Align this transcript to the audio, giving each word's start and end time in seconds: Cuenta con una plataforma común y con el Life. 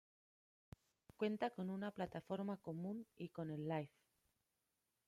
Cuenta 1.15 1.51
con 1.51 1.69
una 1.69 1.91
plataforma 1.91 2.57
común 2.57 3.05
y 3.19 3.29
con 3.29 3.51
el 3.51 3.67
Life. 3.67 3.93